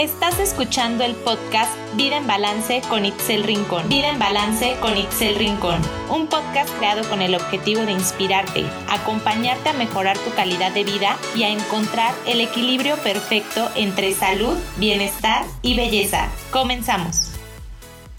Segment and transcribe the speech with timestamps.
[0.00, 3.86] Estás escuchando el podcast Vida en Balance con Itzel Rincón.
[3.90, 5.78] Vida en Balance con Itzel Rincón.
[6.10, 11.18] Un podcast creado con el objetivo de inspirarte, acompañarte a mejorar tu calidad de vida
[11.36, 16.30] y a encontrar el equilibrio perfecto entre salud, bienestar y belleza.
[16.50, 17.32] Comenzamos.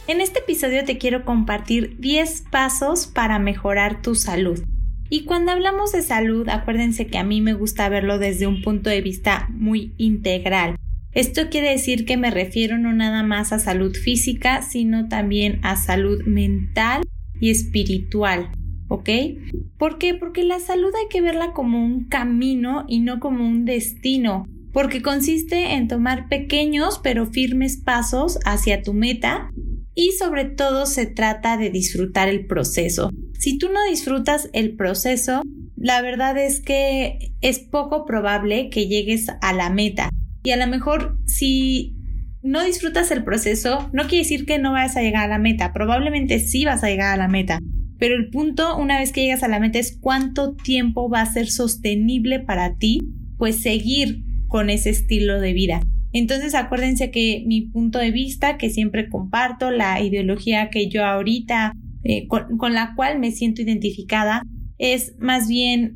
[0.05, 4.63] En este episodio te quiero compartir 10 pasos para mejorar tu salud.
[5.09, 8.91] Y cuando hablamos de salud, acuérdense que a mí me gusta verlo desde un punto
[8.91, 10.75] de vista muy integral
[11.13, 15.75] esto quiere decir que me refiero no nada más a salud física, sino también a
[15.75, 17.03] salud mental
[17.39, 18.51] y espiritual.
[18.87, 19.09] ¿Ok?
[19.77, 20.13] ¿Por qué?
[20.13, 25.01] Porque la salud hay que verla como un camino y no como un destino, porque
[25.01, 29.49] consiste en tomar pequeños pero firmes pasos hacia tu meta
[29.95, 33.09] y sobre todo se trata de disfrutar el proceso.
[33.39, 35.41] Si tú no disfrutas el proceso,
[35.75, 40.09] la verdad es que es poco probable que llegues a la meta.
[40.43, 41.95] Y a lo mejor si
[42.43, 45.73] no disfrutas el proceso, no quiere decir que no vayas a llegar a la meta.
[45.73, 47.59] Probablemente sí vas a llegar a la meta.
[47.99, 51.31] Pero el punto, una vez que llegas a la meta, es cuánto tiempo va a
[51.31, 52.99] ser sostenible para ti,
[53.37, 55.81] pues seguir con ese estilo de vida.
[56.11, 61.73] Entonces acuérdense que mi punto de vista, que siempre comparto, la ideología que yo ahorita,
[62.03, 64.41] eh, con la cual me siento identificada,
[64.79, 65.95] es más bien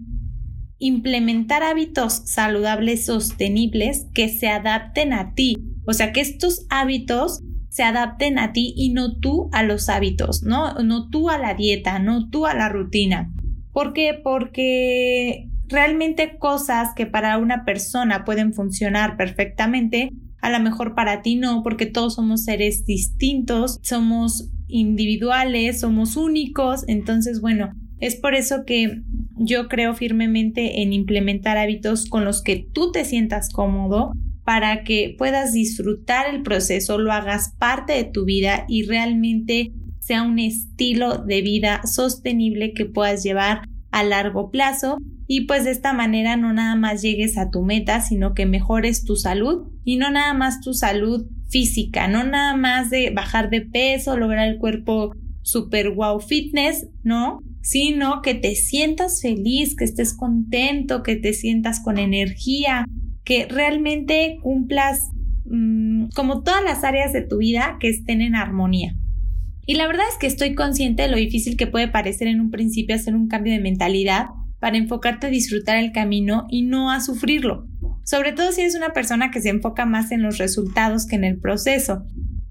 [0.79, 5.55] implementar hábitos saludables sostenibles que se adapten a ti.
[5.85, 10.43] O sea, que estos hábitos se adapten a ti y no tú a los hábitos,
[10.43, 10.73] ¿no?
[10.75, 13.33] No tú a la dieta, no tú a la rutina.
[13.73, 14.19] ¿Por qué?
[14.23, 21.35] Porque realmente cosas que para una persona pueden funcionar perfectamente, a lo mejor para ti
[21.35, 28.65] no, porque todos somos seres distintos, somos individuales, somos únicos, entonces bueno, es por eso
[28.65, 29.01] que
[29.37, 34.11] yo creo firmemente en implementar hábitos con los que tú te sientas cómodo
[34.43, 40.21] para que puedas disfrutar el proceso, lo hagas parte de tu vida y realmente sea
[40.21, 45.93] un estilo de vida sostenible que puedas llevar a largo plazo y pues de esta
[45.93, 50.11] manera no nada más llegues a tu meta, sino que mejores tu salud y no
[50.11, 55.15] nada más tu salud física, no nada más de bajar de peso, lograr el cuerpo
[55.41, 57.39] super wow fitness, ¿no?
[57.65, 62.85] Sino que te sientas feliz, que estés contento, que te sientas con energía,
[63.23, 65.09] que realmente cumplas
[65.45, 68.95] mm, como todas las áreas de tu vida que estén en armonía.
[69.65, 72.51] Y la verdad es que estoy consciente de lo difícil que puede parecer en un
[72.51, 74.27] principio hacer un cambio de mentalidad
[74.59, 77.65] para enfocarte a disfrutar el camino y no a sufrirlo,
[78.03, 81.23] sobre todo si eres una persona que se enfoca más en los resultados que en
[81.23, 82.03] el proceso.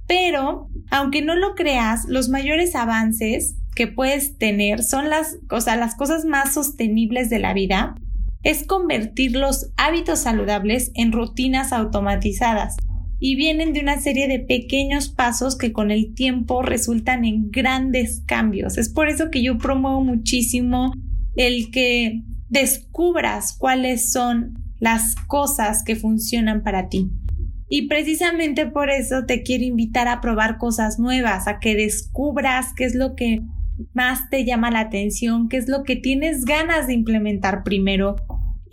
[0.09, 6.25] Pero, aunque no lo creas, los mayores avances que puedes tener son las, las cosas
[6.25, 7.95] más sostenibles de la vida,
[8.43, 12.77] es convertir los hábitos saludables en rutinas automatizadas
[13.19, 18.23] y vienen de una serie de pequeños pasos que con el tiempo resultan en grandes
[18.27, 18.77] cambios.
[18.77, 20.93] Es por eso que yo promuevo muchísimo
[21.37, 27.11] el que descubras cuáles son las cosas que funcionan para ti.
[27.69, 32.85] Y precisamente por eso te quiero invitar a probar cosas nuevas, a que descubras qué
[32.85, 33.41] es lo que
[33.93, 38.17] más te llama la atención, qué es lo que tienes ganas de implementar primero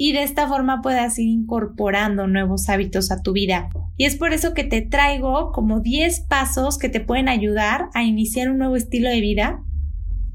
[0.04, 3.70] y de esta forma puedas ir incorporando nuevos hábitos a tu vida.
[3.98, 8.04] Y es por eso que te traigo como 10 pasos que te pueden ayudar a
[8.04, 9.64] iniciar un nuevo estilo de vida.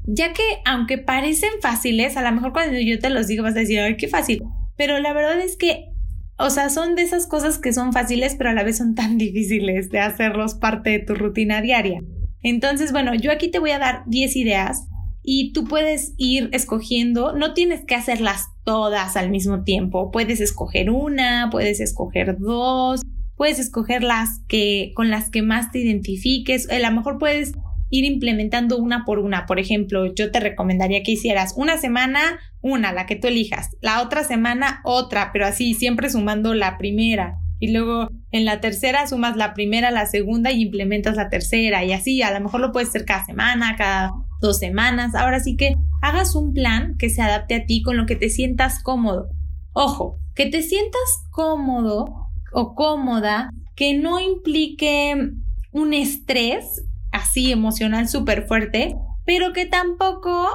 [0.05, 3.59] Ya que aunque parecen fáciles, a lo mejor cuando yo te los digo vas a
[3.59, 4.41] decir, ay, qué fácil.
[4.77, 5.89] Pero la verdad es que,
[6.37, 9.17] o sea, son de esas cosas que son fáciles, pero a la vez son tan
[9.17, 11.99] difíciles de hacerlos parte de tu rutina diaria.
[12.43, 14.87] Entonces, bueno, yo aquí te voy a dar 10 ideas
[15.23, 20.89] y tú puedes ir escogiendo, no tienes que hacerlas todas al mismo tiempo, puedes escoger
[20.89, 23.01] una, puedes escoger dos,
[23.35, 27.53] puedes escoger las que con las que más te identifiques, a lo mejor puedes
[27.89, 29.45] ir implementando una por una.
[29.45, 34.01] Por ejemplo, yo te recomendaría que hicieras una semana una, la que tú elijas, la
[34.01, 39.35] otra semana otra, pero así siempre sumando la primera y luego en la tercera sumas
[39.35, 42.89] la primera, la segunda y implementas la tercera y así, a lo mejor lo puedes
[42.89, 44.11] hacer cada semana, cada
[44.41, 45.15] dos semanas.
[45.15, 48.29] Ahora sí que hagas un plan que se adapte a ti con lo que te
[48.29, 49.29] sientas cómodo.
[49.73, 55.31] Ojo, que te sientas cómodo o cómoda, que no implique
[55.71, 58.95] un estrés así emocional súper fuerte,
[59.25, 60.47] pero que tampoco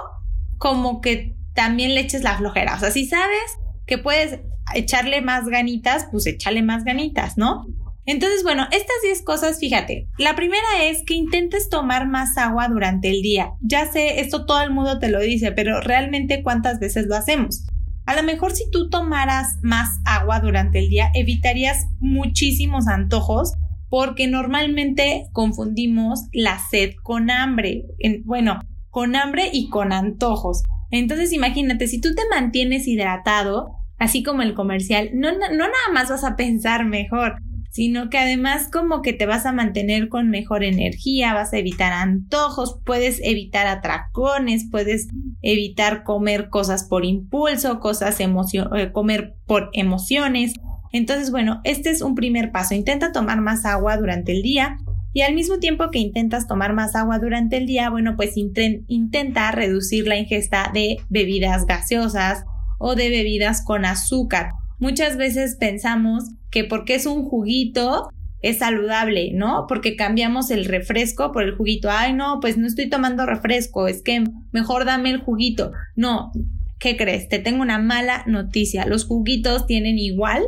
[0.58, 2.76] como que también le eches la flojera.
[2.76, 4.40] O sea, si sabes que puedes
[4.74, 7.66] echarle más ganitas, pues echarle más ganitas, ¿no?
[8.04, 13.10] Entonces, bueno, estas 10 cosas, fíjate, la primera es que intentes tomar más agua durante
[13.10, 13.52] el día.
[13.60, 17.64] Ya sé, esto todo el mundo te lo dice, pero realmente cuántas veces lo hacemos.
[18.04, 23.52] A lo mejor si tú tomaras más agua durante el día, evitarías muchísimos antojos
[23.88, 27.84] porque normalmente confundimos la sed con hambre.
[28.24, 28.58] bueno,
[28.90, 30.62] con hambre y con antojos.
[30.90, 36.10] Entonces imagínate, si tú te mantienes hidratado, así como el comercial, no, no, nada más
[36.10, 37.36] vas a pensar mejor,
[37.70, 41.92] sino que además como que te vas a mantener con mejor energía, vas a evitar
[41.92, 45.06] antojos, puedes evitar atracones, puedes
[45.40, 50.54] evitar comer cosas por impulso, cosas emocio eh, comer por emociones.
[50.90, 52.74] Entonces, bueno, este es un primer paso.
[52.74, 54.78] Intenta tomar más agua durante el día
[55.12, 59.52] y al mismo tiempo que intentas tomar más agua durante el día, bueno, pues intenta
[59.52, 62.44] reducir la ingesta de bebidas gaseosas
[62.82, 64.50] o de bebidas con azúcar.
[64.78, 68.10] Muchas veces pensamos que porque es un juguito
[68.42, 69.66] es saludable, ¿no?
[69.68, 71.88] Porque cambiamos el refresco por el juguito.
[71.90, 75.70] Ay, no, pues no estoy tomando refresco, es que mejor dame el juguito.
[75.94, 76.32] No,
[76.80, 77.28] ¿qué crees?
[77.28, 78.84] Te tengo una mala noticia.
[78.84, 80.42] Los juguitos tienen igual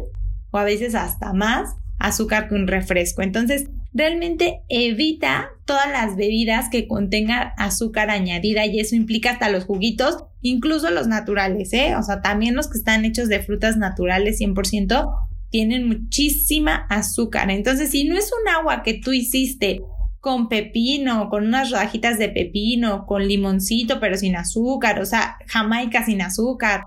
[0.50, 3.22] o a veces hasta más azúcar que un refresco.
[3.22, 9.64] Entonces, realmente evita todas las bebidas que contengan azúcar añadida y eso implica hasta los
[9.64, 11.94] juguitos, incluso los naturales, ¿eh?
[11.96, 15.10] O sea, también los que están hechos de frutas naturales 100%
[15.50, 17.50] tienen muchísima azúcar.
[17.50, 19.80] Entonces, si no es un agua que tú hiciste
[20.18, 26.04] con pepino, con unas rodajitas de pepino, con limoncito pero sin azúcar, o sea, jamaica
[26.04, 26.86] sin azúcar,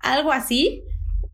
[0.00, 0.82] algo así,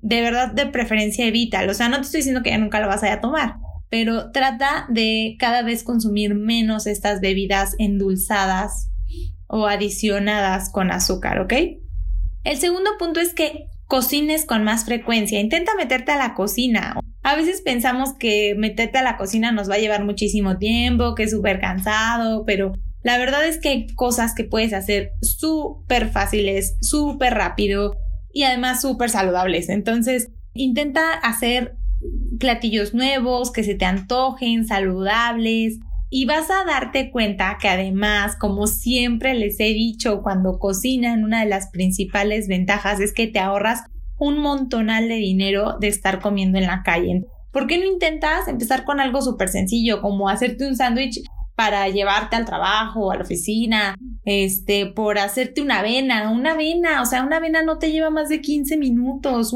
[0.03, 1.71] de verdad de preferencia evítalo.
[1.71, 3.57] O sea, no te estoy diciendo que ya nunca lo vas a, tomar,
[3.89, 8.91] pero trata de cada vez consumir menos estas bebidas endulzadas
[9.47, 11.53] o adicionadas con azúcar, ¿ok?
[12.45, 15.41] El segundo punto es que cocines con más frecuencia.
[15.41, 16.99] Intenta meterte a la cocina.
[17.23, 21.25] A veces pensamos que meterte a la cocina nos va a llevar muchísimo tiempo, que
[21.25, 22.73] es súper cansado, pero
[23.03, 27.95] la verdad es que hay cosas que puedes hacer súper fáciles, súper rápido
[28.33, 29.69] y además súper saludables.
[29.69, 31.77] Entonces, intenta hacer
[32.39, 35.79] platillos nuevos, que se te antojen, saludables.
[36.09, 41.41] Y vas a darte cuenta que además, como siempre les he dicho cuando cocinan, una
[41.41, 43.85] de las principales ventajas es que te ahorras
[44.19, 47.25] un montonal de dinero de estar comiendo en la calle.
[47.53, 51.23] ¿Por qué no intentas empezar con algo súper sencillo, como hacerte un sándwich
[51.57, 53.97] para llevarte al trabajo o a la oficina,
[54.27, 58.29] este, por hacerte una avena, una avena, o sea, una avena no te lleva más
[58.29, 59.55] de 15 minutos,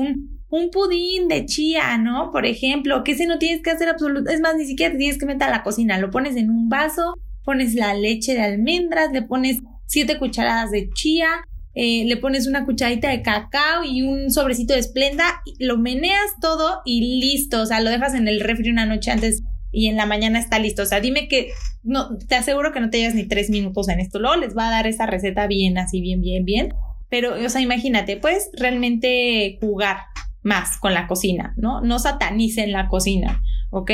[0.50, 2.30] un pudín de chía, ¿no?
[2.30, 5.18] Por ejemplo, que ese no tienes que hacer absolutamente, es más, ni siquiera te tienes
[5.18, 7.14] que meter a la cocina, lo pones en un vaso,
[7.44, 11.28] pones la leche de almendras, le pones siete cucharadas de chía,
[11.74, 16.80] eh, le pones una cucharadita de cacao y un sobrecito de esplenda, lo meneas todo
[16.84, 19.42] y listo, o sea, lo dejas en el refri una noche antes
[19.72, 20.82] y en la mañana está listo.
[20.82, 24.00] O sea, dime que no, te aseguro que no te llevas ni tres minutos en
[24.00, 24.18] esto.
[24.18, 26.74] Luego les va a dar esa receta bien, así, bien, bien, bien.
[27.08, 29.98] Pero, o sea, imagínate, puedes realmente jugar
[30.42, 31.80] más con la cocina, ¿no?
[31.80, 33.90] No satanicen la cocina, ¿ok?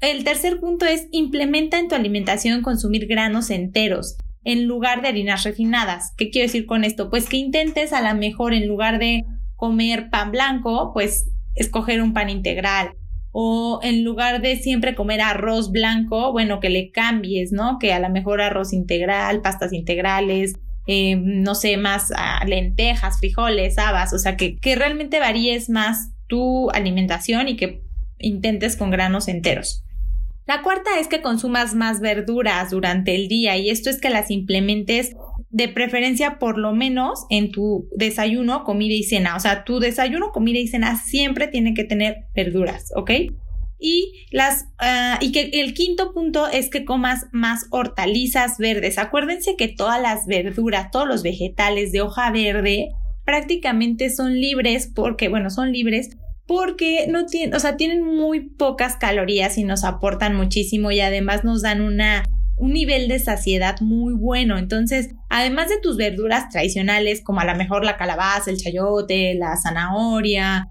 [0.00, 5.42] El tercer punto es implementa en tu alimentación consumir granos enteros en lugar de harinas
[5.42, 6.12] refinadas.
[6.16, 7.10] ¿Qué quiero decir con esto?
[7.10, 9.24] Pues que intentes a lo mejor en lugar de
[9.56, 12.92] comer pan blanco, pues escoger un pan integral.
[13.32, 17.78] O en lugar de siempre comer arroz blanco, bueno, que le cambies, ¿no?
[17.78, 20.54] Que a lo mejor arroz integral, pastas integrales,
[20.86, 26.12] eh, no sé, más ah, lentejas, frijoles, habas, o sea, que, que realmente varíes más
[26.26, 27.82] tu alimentación y que
[28.18, 29.84] intentes con granos enteros.
[30.46, 34.30] La cuarta es que consumas más verduras durante el día y esto es que las
[34.30, 35.16] implementes
[35.50, 39.34] de preferencia por lo menos en tu desayuno, comida y cena.
[39.34, 43.10] O sea, tu desayuno, comida y cena siempre tiene que tener verduras, ¿ok?
[43.78, 48.98] Y las ah, y que el quinto punto es que comas más hortalizas verdes.
[48.98, 52.88] Acuérdense que todas las verduras, todos los vegetales de hoja verde
[53.24, 56.16] prácticamente son libres porque, bueno, son libres
[56.46, 61.44] porque no tienen, o sea, tienen muy pocas calorías y nos aportan muchísimo y además
[61.44, 62.22] nos dan una
[62.56, 64.58] un nivel de saciedad muy bueno.
[64.58, 69.56] Entonces, además de tus verduras tradicionales, como a lo mejor la calabaza, el chayote, la
[69.56, 70.70] zanahoria,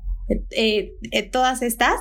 [0.49, 1.93] eh, eh, todas estas,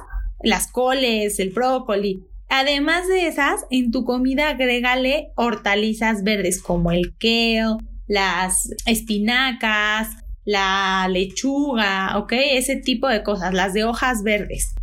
[0.43, 2.25] las coles, el brócoli.
[2.49, 10.09] Además de esas, en tu comida agrégale hortalizas verdes como el kale, las espinacas,
[10.45, 12.33] la lechuga, ¿ok?
[12.33, 14.75] Ese tipo de cosas, las de hojas verdes.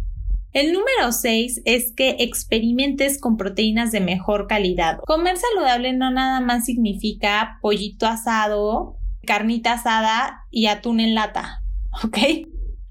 [0.53, 4.97] El número 6 es que experimentes con proteínas de mejor calidad.
[5.05, 11.61] Comer saludable no nada más significa pollito asado, carnita asada y atún en lata,
[12.03, 12.17] ¿ok?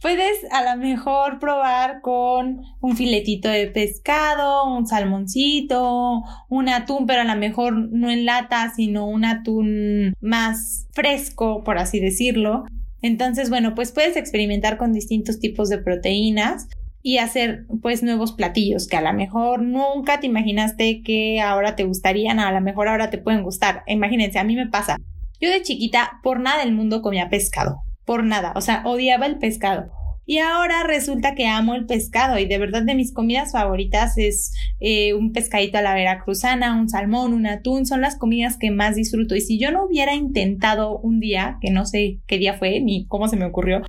[0.00, 7.20] Puedes a lo mejor probar con un filetito de pescado, un salmoncito, un atún, pero
[7.20, 12.64] a lo mejor no en lata, sino un atún más fresco, por así decirlo.
[13.02, 16.68] Entonces, bueno, pues puedes experimentar con distintos tipos de proteínas
[17.02, 21.84] y hacer pues nuevos platillos que a lo mejor nunca te imaginaste que ahora te
[21.84, 23.82] gustarían, a lo mejor ahora te pueden gustar.
[23.86, 24.96] Imagínense, a mí me pasa.
[25.40, 29.38] Yo de chiquita por nada del mundo comía pescado, por nada, o sea, odiaba el
[29.38, 29.88] pescado.
[30.26, 34.52] Y ahora resulta que amo el pescado y de verdad de mis comidas favoritas es
[34.80, 38.96] eh, un pescadito a la veracruzana, un salmón, un atún, son las comidas que más
[38.96, 39.36] disfruto.
[39.36, 43.06] Y si yo no hubiera intentado un día, que no sé qué día fue ni
[43.06, 43.82] cómo se me ocurrió,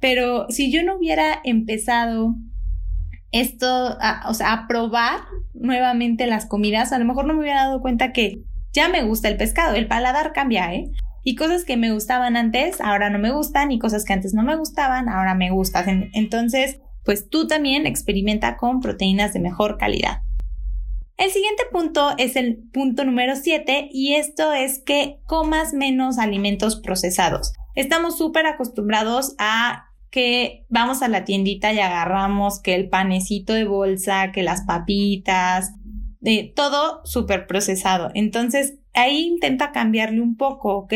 [0.00, 2.34] pero si yo no hubiera empezado
[3.30, 5.20] esto, o sea, a probar
[5.52, 8.40] nuevamente las comidas, a lo mejor no me hubiera dado cuenta que
[8.72, 10.90] ya me gusta el pescado, el paladar cambia, ¿eh?
[11.28, 14.44] Y cosas que me gustaban antes, ahora no me gustan, y cosas que antes no
[14.44, 16.08] me gustaban, ahora me gustan.
[16.12, 20.22] Entonces, pues tú también experimenta con proteínas de mejor calidad.
[21.16, 26.76] El siguiente punto es el punto número 7 y esto es que comas menos alimentos
[26.76, 27.54] procesados.
[27.74, 33.64] Estamos súper acostumbrados a que vamos a la tiendita y agarramos que el panecito de
[33.64, 35.72] bolsa, que las papitas,
[36.20, 38.12] de todo súper procesado.
[38.14, 40.94] Entonces, ahí intenta cambiarle un poco, ¿ok?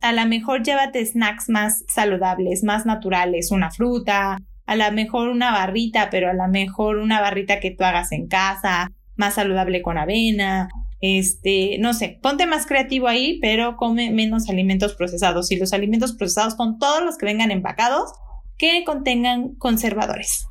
[0.00, 5.50] A lo mejor llévate snacks más saludables, más naturales, una fruta, a lo mejor una
[5.50, 9.98] barrita, pero a lo mejor una barrita que tú hagas en casa, más saludable con
[9.98, 10.68] avena,
[11.00, 15.50] este, no sé, ponte más creativo ahí, pero come menos alimentos procesados.
[15.50, 18.12] Y los alimentos procesados son todos los que vengan empacados
[18.56, 20.46] que contengan conservadores.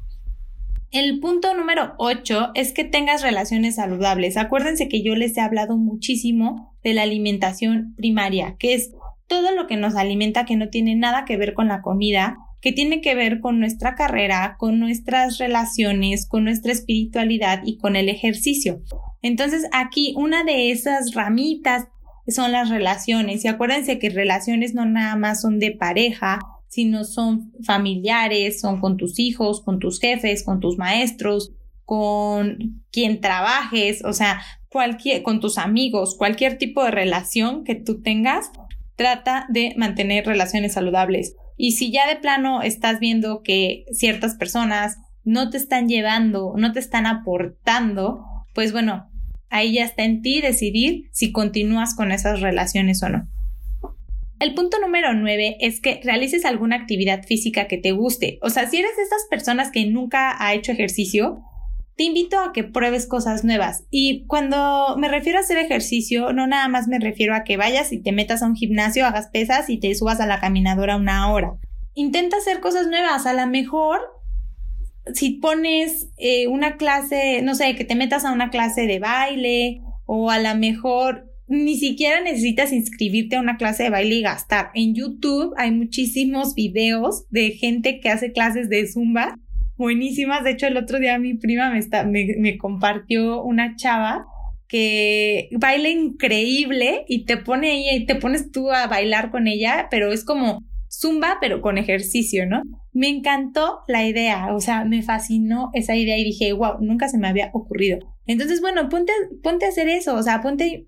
[0.92, 4.38] El punto número 8 es que tengas relaciones saludables.
[4.38, 8.92] Acuérdense que yo les he hablado muchísimo de la alimentación primaria, que es
[9.28, 12.72] todo lo que nos alimenta que no tiene nada que ver con la comida, que
[12.72, 18.08] tiene que ver con nuestra carrera, con nuestras relaciones, con nuestra espiritualidad y con el
[18.08, 18.82] ejercicio.
[19.22, 21.88] Entonces aquí una de esas ramitas
[22.30, 26.40] son las relaciones y acuérdense que relaciones no nada más son de pareja,
[26.70, 31.52] sino son familiares, son con tus hijos, con tus jefes, con tus maestros,
[31.88, 38.02] con quien trabajes, o sea, cualquier, con tus amigos, cualquier tipo de relación que tú
[38.02, 38.52] tengas,
[38.98, 41.38] trata de mantener relaciones saludables.
[41.56, 46.74] Y si ya de plano estás viendo que ciertas personas no te están llevando, no
[46.74, 49.10] te están aportando, pues bueno,
[49.50, 53.30] ahí ya está en ti decidir si continúas con esas relaciones o no.
[54.42, 58.40] El punto número nueve es que realices alguna actividad física que te guste.
[58.42, 61.44] O sea, si eres de esas personas que nunca ha hecho ejercicio,
[61.98, 63.84] te invito a que pruebes cosas nuevas.
[63.90, 67.92] Y cuando me refiero a hacer ejercicio, no nada más me refiero a que vayas
[67.92, 71.32] y te metas a un gimnasio, hagas pesas y te subas a la caminadora una
[71.32, 71.58] hora.
[71.96, 73.26] Intenta hacer cosas nuevas.
[73.26, 74.00] A lo mejor,
[75.16, 79.82] si pones eh, una clase, no sé, que te metas a una clase de baile
[80.06, 84.70] o a lo mejor ni siquiera necesitas inscribirte a una clase de baile y gastar.
[84.76, 89.36] En YouTube hay muchísimos videos de gente que hace clases de zumba
[89.78, 90.44] buenísimas.
[90.44, 94.26] De hecho, el otro día mi prima me, está, me, compartió una chava
[94.68, 99.88] que baila increíble y te pone ella y te pones tú a bailar con ella,
[99.90, 102.64] pero es como zumba, pero con ejercicio, ¿no?
[102.92, 107.18] Me encantó la idea, o sea, me fascinó esa idea y dije, wow, nunca se
[107.18, 108.00] me había ocurrido.
[108.26, 110.86] Entonces, bueno, ponte, ponte a hacer eso, o sea, ponte,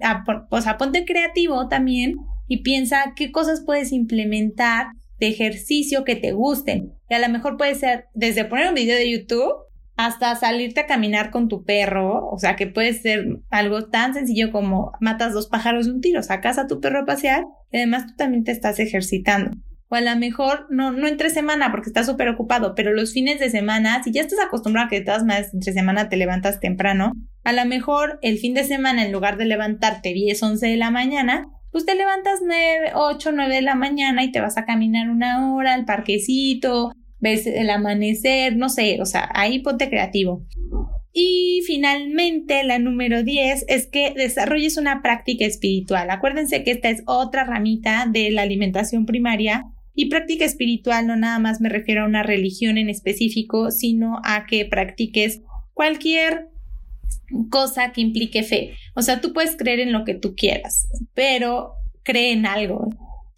[0.49, 2.15] o sea, ponte creativo también
[2.47, 4.87] y piensa qué cosas puedes implementar
[5.19, 6.98] de ejercicio que te gusten.
[7.09, 9.53] Y a lo mejor puede ser desde poner un video de YouTube
[9.97, 14.49] hasta salirte a caminar con tu perro, o sea, que puede ser algo tan sencillo
[14.49, 18.07] como matas dos pájaros de un tiro, sacas a tu perro a pasear y además
[18.07, 19.57] tú también te estás ejercitando.
[19.89, 23.41] O a lo mejor, no, no entre semana porque estás súper ocupado, pero los fines
[23.41, 26.61] de semana, si ya estás acostumbrado a que de todas maneras entre semana te levantas
[26.61, 27.11] temprano,
[27.43, 30.91] a lo mejor el fin de semana en lugar de levantarte 10, 11 de la
[30.91, 35.09] mañana, pues te levantas 9, 8, 9 de la mañana y te vas a caminar
[35.09, 40.45] una hora al parquecito, ves el amanecer, no sé, o sea, ahí ponte creativo.
[41.11, 46.09] Y finalmente, la número 10 es que desarrolles una práctica espiritual.
[46.11, 51.39] Acuérdense que esta es otra ramita de la alimentación primaria y práctica espiritual no nada
[51.39, 55.41] más me refiero a una religión en específico, sino a que practiques
[55.73, 56.47] cualquier
[57.49, 58.75] cosa que implique fe.
[58.95, 61.73] O sea, tú puedes creer en lo que tú quieras, pero
[62.03, 62.89] cree en algo.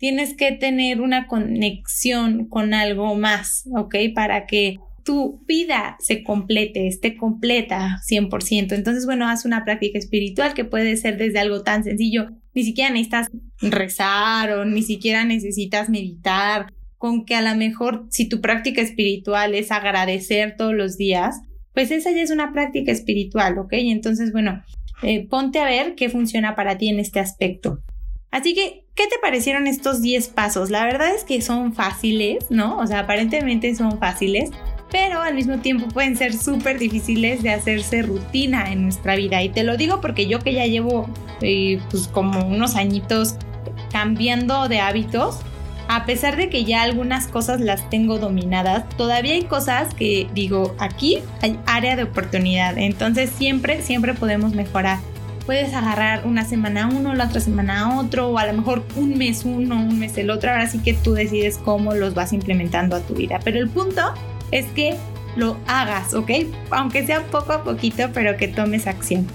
[0.01, 3.95] Tienes que tener una conexión con algo más, ¿ok?
[4.15, 8.73] Para que tu vida se complete, esté completa 100%.
[8.73, 12.31] Entonces, bueno, haz una práctica espiritual que puede ser desde algo tan sencillo.
[12.55, 13.27] Ni siquiera necesitas
[13.61, 16.73] rezar o ni siquiera necesitas meditar.
[16.97, 21.41] Con que a lo mejor si tu práctica espiritual es agradecer todos los días,
[21.75, 23.73] pues esa ya es una práctica espiritual, ¿ok?
[23.73, 24.63] Entonces, bueno,
[25.03, 27.83] eh, ponte a ver qué funciona para ti en este aspecto.
[28.31, 30.69] Así que, ¿qué te parecieron estos 10 pasos?
[30.69, 32.77] La verdad es que son fáciles, ¿no?
[32.77, 34.51] O sea, aparentemente son fáciles,
[34.89, 39.43] pero al mismo tiempo pueden ser súper difíciles de hacerse rutina en nuestra vida.
[39.43, 41.09] Y te lo digo porque yo que ya llevo
[41.41, 43.35] eh, pues como unos añitos
[43.91, 45.39] cambiando de hábitos,
[45.89, 50.73] a pesar de que ya algunas cosas las tengo dominadas, todavía hay cosas que digo,
[50.79, 52.77] aquí hay área de oportunidad.
[52.77, 54.99] Entonces siempre, siempre podemos mejorar.
[55.45, 59.43] Puedes agarrar una semana uno, la otra semana otro, o a lo mejor un mes
[59.43, 60.51] uno, un mes el otro.
[60.51, 63.39] Ahora sí que tú decides cómo los vas implementando a tu vida.
[63.43, 64.01] Pero el punto
[64.51, 64.95] es que
[65.35, 66.31] lo hagas, ¿ok?
[66.69, 69.27] Aunque sea poco a poquito, pero que tomes acción.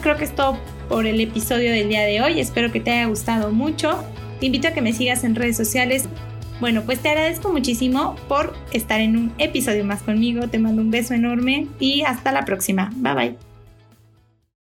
[0.00, 0.58] Creo que es todo
[0.88, 2.40] por el episodio del día de hoy.
[2.40, 4.04] Espero que te haya gustado mucho.
[4.40, 6.08] Te invito a que me sigas en redes sociales.
[6.60, 10.48] Bueno, pues te agradezco muchísimo por estar en un episodio más conmigo.
[10.48, 12.90] Te mando un beso enorme y hasta la próxima.
[12.96, 13.51] Bye bye.